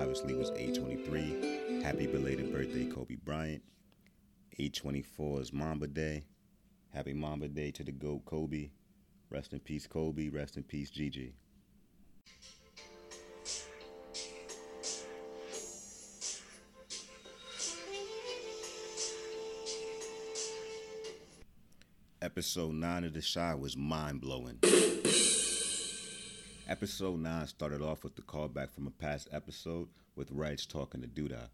[0.00, 1.82] obviously was 823.
[1.82, 3.62] Happy belated birthday, Kobe Bryant.
[4.54, 6.24] 824 is Mamba Day.
[6.88, 8.70] Happy Mamba Day to the GOAT Kobe.
[9.28, 10.30] Rest in peace, Kobe.
[10.30, 11.34] Rest in peace, Gigi.
[22.22, 24.60] Episode 9 of The Chi was mind blowing.
[26.70, 31.08] Episode 9 started off with the callback from a past episode with Reg talking to
[31.08, 31.48] Douda.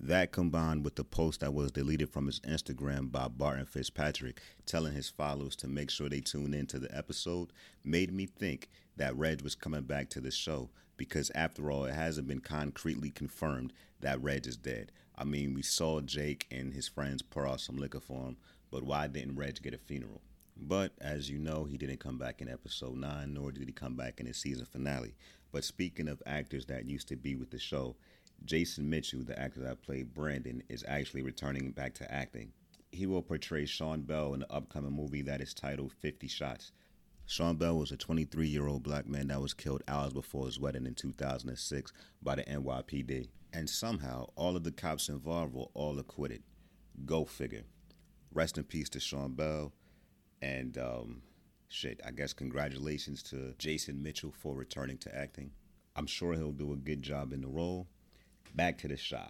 [0.00, 4.92] That combined with the post that was deleted from his Instagram by Barton Fitzpatrick telling
[4.92, 7.52] his followers to make sure they tune in to the episode
[7.84, 11.94] made me think that Reg was coming back to the show because after all it
[11.94, 14.90] hasn't been concretely confirmed that Reg is dead.
[15.16, 18.36] I mean we saw Jake and his friends pour out some liquor for him,
[18.72, 20.22] but why didn't Reg get a funeral?
[20.56, 23.96] But as you know, he didn't come back in episode 9, nor did he come
[23.96, 25.14] back in his season finale.
[25.52, 27.96] But speaking of actors that used to be with the show,
[28.44, 32.52] Jason Mitchell, the actor that played Brandon, is actually returning back to acting.
[32.92, 36.72] He will portray Sean Bell in the upcoming movie that is titled 50 Shots.
[37.26, 40.60] Sean Bell was a 23 year old black man that was killed hours before his
[40.60, 41.92] wedding in 2006
[42.22, 43.28] by the NYPD.
[43.52, 46.42] And somehow, all of the cops involved were all acquitted.
[47.06, 47.64] Go figure.
[48.32, 49.72] Rest in peace to Sean Bell.
[50.44, 51.22] And um,
[51.68, 55.52] shit, I guess congratulations to Jason Mitchell for returning to acting.
[55.96, 57.86] I'm sure he'll do a good job in the role.
[58.54, 59.26] Back to the Chi.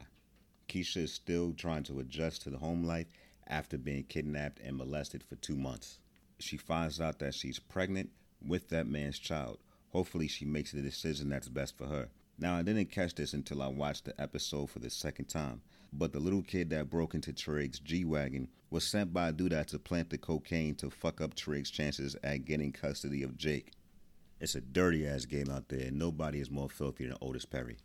[0.69, 3.07] Keisha is still trying to adjust to the home life
[3.47, 6.01] after being kidnapped and molested for two months.
[6.41, 8.11] She finds out that she's pregnant
[8.45, 9.59] with that man's child.
[9.91, 12.09] Hopefully, she makes the decision that's best for her.
[12.39, 15.63] Now, I didn't catch this until I watched the episode for the second time,
[15.93, 19.53] but the little kid that broke into Trig's G Wagon was sent by a dude
[19.69, 23.71] to plant the cocaine to fuck up Trig's chances at getting custody of Jake.
[24.41, 27.77] It's a dirty ass game out there, and nobody is more filthy than Otis Perry.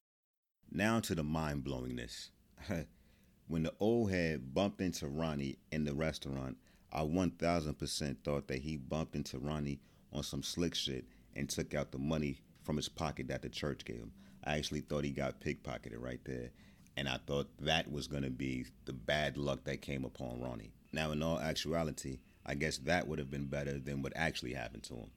[0.72, 2.30] Now to the mind blowingness.
[3.48, 6.58] when the old head bumped into Ronnie in the restaurant,
[6.92, 9.80] I 1000% thought that he bumped into Ronnie
[10.12, 11.06] on some slick shit
[11.36, 14.12] and took out the money from his pocket that the church gave him.
[14.44, 16.51] I actually thought he got pickpocketed right there.
[16.97, 20.73] And I thought that was going to be the bad luck that came upon Ronnie.
[20.91, 24.83] Now, in all actuality, I guess that would have been better than what actually happened
[24.83, 25.09] to him.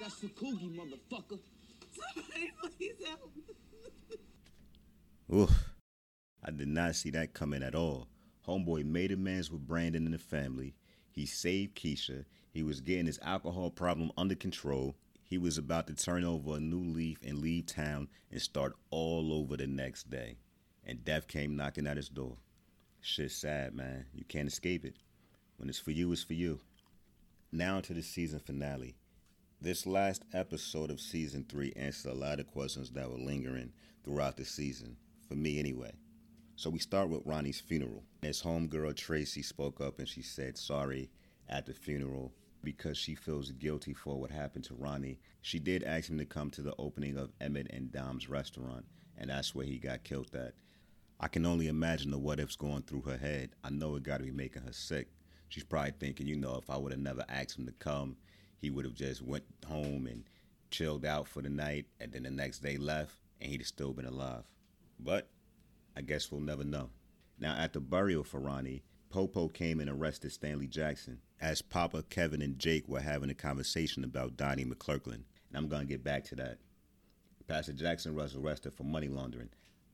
[0.00, 1.38] That's for Coogie, motherfucker.
[1.92, 3.32] Somebody please help.
[5.32, 5.50] Oof.
[6.44, 8.08] I did not see that coming at all.
[8.48, 10.74] Homeboy made amends with Brandon and the family.
[11.10, 12.24] He saved Keisha.
[12.50, 14.96] He was getting his alcohol problem under control.
[15.22, 19.34] He was about to turn over a new leaf and leave town and start all
[19.34, 20.38] over the next day.
[20.86, 22.36] And death came knocking at his door.
[23.02, 24.06] Shit's sad, man.
[24.14, 24.96] You can't escape it.
[25.58, 26.60] When it's for you, it's for you.
[27.52, 28.94] Now to the season finale.
[29.60, 33.72] This last episode of season three answered a lot of questions that were lingering
[34.04, 34.96] throughout the season,
[35.28, 35.92] for me anyway.
[36.58, 38.02] So we start with Ronnie's funeral.
[38.20, 41.08] His homegirl Tracy spoke up and she said sorry
[41.48, 42.32] at the funeral
[42.64, 45.20] because she feels guilty for what happened to Ronnie.
[45.40, 48.84] She did ask him to come to the opening of Emmett and Dom's restaurant,
[49.16, 50.54] and that's where he got killed at.
[51.20, 53.50] I can only imagine the what ifs going through her head.
[53.62, 55.06] I know it got to be making her sick.
[55.50, 58.16] She's probably thinking, you know, if I would have never asked him to come,
[58.60, 60.24] he would have just went home and
[60.72, 63.92] chilled out for the night, and then the next day left, and he'd have still
[63.92, 64.42] been alive.
[64.98, 65.28] But
[65.98, 66.90] I guess we'll never know.
[67.40, 72.40] Now, at the burial for Ronnie, Popo came and arrested Stanley Jackson as Papa, Kevin,
[72.40, 75.14] and Jake were having a conversation about Donnie McClurkin.
[75.14, 76.58] And I'm going to get back to that.
[77.48, 79.48] Pastor Jackson was arrested for money laundering.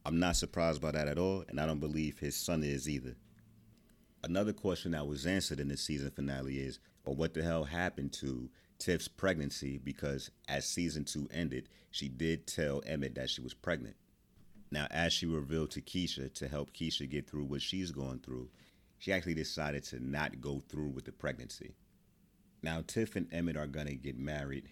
[0.04, 3.16] I'm not surprised by that at all, and I don't believe his son is either.
[4.22, 8.12] Another question that was answered in the season finale is, well, what the hell happened
[8.14, 9.78] to Tiff's pregnancy?
[9.78, 13.96] Because as season two ended, she did tell Emmett that she was pregnant.
[14.74, 18.48] Now, as she revealed to Keisha to help Keisha get through what she's going through,
[18.98, 21.76] she actually decided to not go through with the pregnancy.
[22.60, 24.70] Now, Tiff and Emmett are going to get married,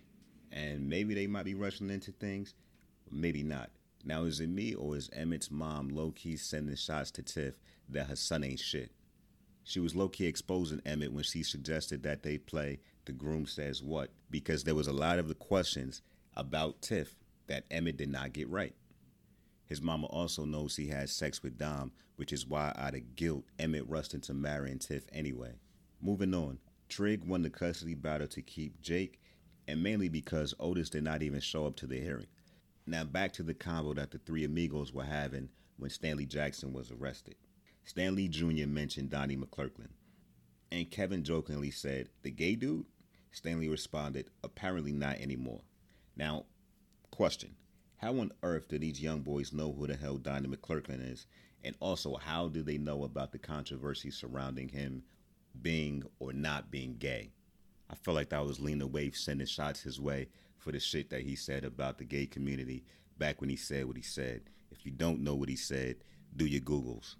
[0.51, 2.55] and maybe they might be rushing into things,
[3.13, 3.71] maybe not.
[4.05, 8.09] Now, is it me or is Emmett's mom low key sending shots to Tiff that
[8.09, 8.91] her son ain't shit?
[9.63, 13.85] She was low key exposing Emmett when she suggested that they play The Groom Says
[13.85, 16.03] What because there was a lot of the questions
[16.35, 17.15] about Tiff
[17.47, 18.75] that Emmett did not get right.
[19.73, 23.47] His mama also knows he had sex with Dom, which is why, out of guilt,
[23.59, 25.55] Emmett rushed into marrying Tiff anyway.
[25.99, 26.59] Moving on,
[26.91, 29.19] Trig won the custody battle to keep Jake,
[29.67, 32.27] and mainly because Otis did not even show up to the hearing.
[32.87, 35.49] Now back to the convo that the three amigos were having
[35.79, 37.37] when Stanley Jackson was arrested.
[37.87, 38.67] Stanley Jr.
[38.67, 39.89] mentioned Donnie McClurkin.
[40.71, 42.85] And Kevin jokingly said, The gay dude?
[43.31, 45.63] Stanley responded, Apparently not anymore.
[46.15, 46.45] Now,
[47.11, 47.55] question
[48.03, 51.27] How on earth do these young boys know who the hell Donnie McClurkin is?
[51.63, 55.05] And also, how do they know about the controversy surrounding him
[55.63, 57.31] being or not being gay?
[57.89, 60.27] I felt like that was Lena Waithe sending shots his way
[60.59, 62.83] for the shit that he said about the gay community
[63.19, 64.41] back when he said what he said.
[64.73, 65.95] If you don't know what he said,
[66.37, 67.15] do your Googles.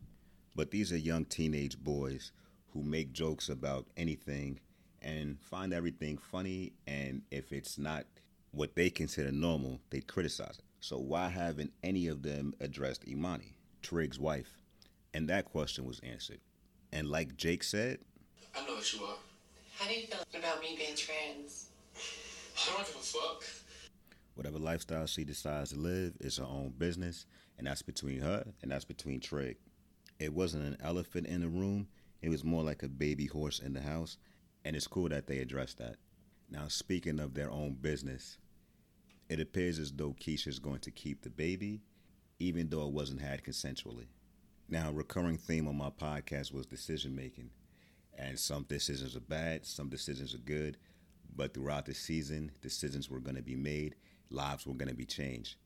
[0.57, 2.33] But these are young teenage boys
[2.73, 4.59] who make jokes about anything
[5.01, 6.73] and find everything funny.
[6.89, 8.05] And if it's not
[8.51, 10.65] what they consider normal, they criticize it.
[10.83, 14.61] So why haven't any of them addressed Imani, Trig's wife?
[15.15, 16.41] And that question was answered.
[16.91, 18.01] And like Jake said,
[18.53, 19.15] I know what you are.
[19.79, 21.69] How do you feel about me being trans?
[21.95, 23.45] I don't give a fuck.
[24.35, 27.27] whatever lifestyle she decides to live is her own business,
[27.59, 29.59] and that's between her and that's between Trig.
[30.19, 31.87] It wasn't an elephant in the room,
[32.23, 34.17] it was more like a baby horse in the house,
[34.65, 35.95] and it's cool that they addressed that.
[36.51, 38.39] Now, speaking of their own business,
[39.29, 41.81] it appears as though Keisha is going to keep the baby,
[42.39, 44.07] even though it wasn't had consensually.
[44.69, 47.51] Now, a recurring theme on my podcast was decision making,
[48.19, 50.77] and some decisions are bad, some decisions are good,
[51.35, 53.97] but throughout the season, decisions were going to be made,
[54.31, 55.57] lives were going to be changed.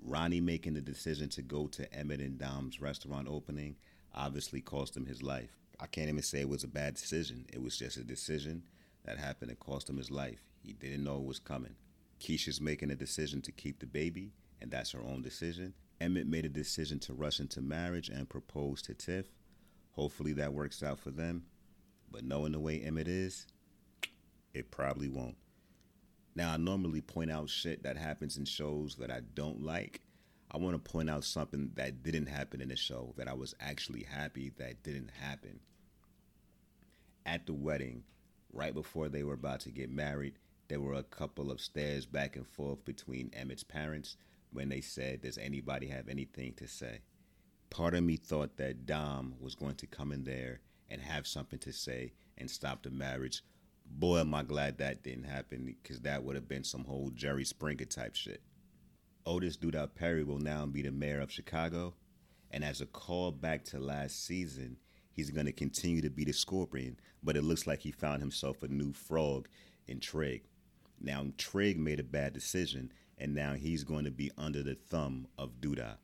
[0.00, 3.76] Ronnie making the decision to go to Emmett and Dom's restaurant opening
[4.14, 5.56] obviously cost him his life.
[5.80, 7.46] I can't even say it was a bad decision.
[7.52, 8.62] It was just a decision
[9.04, 10.44] that happened that cost him his life.
[10.62, 11.74] He didn't know it was coming.
[12.20, 15.74] Keisha's making a decision to keep the baby, and that's her own decision.
[16.00, 19.26] Emmett made a decision to rush into marriage and propose to Tiff.
[19.92, 21.44] Hopefully that works out for them.
[22.10, 23.46] But knowing the way Emmett is,
[24.54, 25.36] it probably won't.
[26.34, 30.00] Now, I normally point out shit that happens in shows that I don't like.
[30.50, 33.54] I want to point out something that didn't happen in the show that I was
[33.60, 35.60] actually happy that didn't happen.
[37.26, 38.04] At the wedding,
[38.52, 40.38] right before they were about to get married,
[40.68, 44.16] there were a couple of stares back and forth between Emmett's parents
[44.52, 47.00] when they said, Does anybody have anything to say?
[47.70, 50.60] Part of me thought that Dom was going to come in there
[50.90, 53.42] and have something to say and stop the marriage.
[53.86, 57.44] Boy, am I glad that didn't happen because that would have been some whole Jerry
[57.44, 58.42] Springer type shit.
[59.26, 61.94] Otis Douda Perry will now be the mayor of Chicago,
[62.50, 64.76] and as a callback to last season,
[65.12, 68.62] he's going to continue to be the Scorpion, but it looks like he found himself
[68.62, 69.48] a new frog
[69.86, 70.44] in Trig.
[71.00, 75.28] Now, Trig made a bad decision, and now he's going to be under the thumb
[75.38, 75.96] of Douda.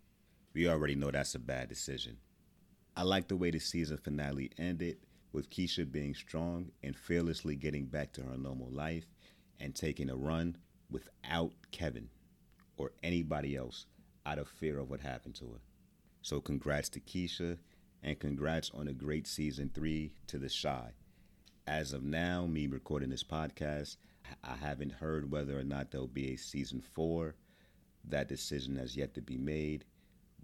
[0.52, 2.18] We already know that's a bad decision.
[2.96, 4.98] I like the way the season finale ended,
[5.32, 9.06] with Keisha being strong and fearlessly getting back to her normal life
[9.58, 10.56] and taking a run
[10.90, 12.08] without Kevin
[12.76, 13.86] or anybody else
[14.24, 15.60] out of fear of what happened to her.
[16.22, 17.58] So, congrats to Keisha
[18.02, 20.92] and congrats on a great season three to The Chi.
[21.66, 23.97] As of now, me recording this podcast,
[24.42, 27.37] I haven't heard whether or not there'll be a season four.
[28.04, 29.87] That decision has yet to be made.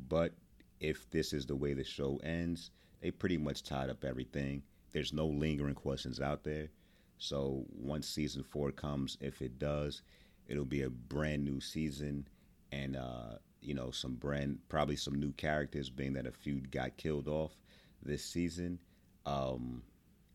[0.09, 0.33] But
[0.81, 2.71] if this is the way the show ends,
[3.03, 4.63] they pretty much tied up everything.
[4.93, 6.71] There's no lingering questions out there.
[7.19, 10.01] So once season four comes, if it does,
[10.47, 12.27] it'll be a brand new season
[12.73, 16.97] and uh, you know some brand probably some new characters being that a few got
[16.97, 17.53] killed off
[18.03, 18.79] this season.
[19.27, 19.83] Um,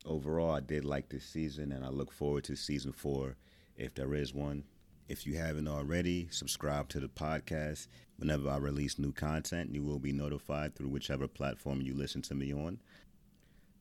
[0.05, 3.35] overall, I did like this season, and I look forward to season four
[3.75, 4.63] if there is one.
[5.07, 7.87] If you haven't already, subscribe to the podcast.
[8.17, 12.35] Whenever I release new content, you will be notified through whichever platform you listen to
[12.35, 12.79] me on.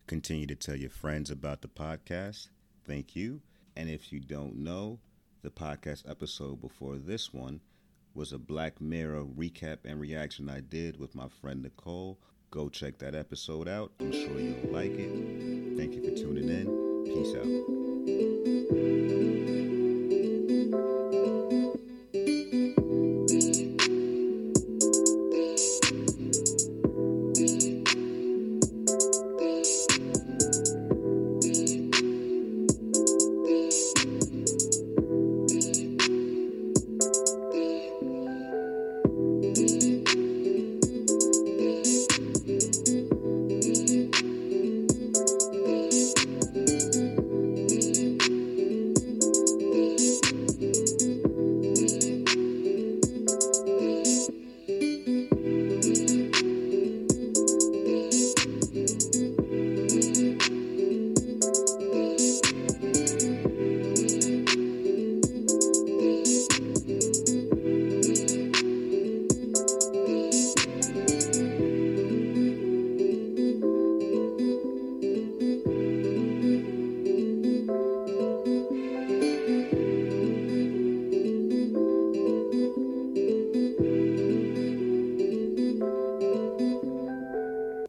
[0.07, 2.49] Continue to tell your friends about the podcast.
[2.87, 3.40] Thank you.
[3.76, 4.99] And if you don't know,
[5.43, 7.61] the podcast episode before this one
[8.14, 12.19] was a Black Mirror recap and reaction I did with my friend Nicole.
[12.51, 13.93] Go check that episode out.
[14.01, 15.77] I'm sure you'll like it.
[15.77, 16.67] Thank you for tuning in.
[17.05, 17.47] Peace out.